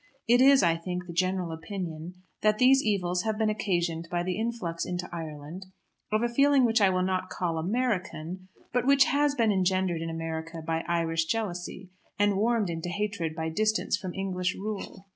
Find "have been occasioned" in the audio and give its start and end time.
3.21-4.07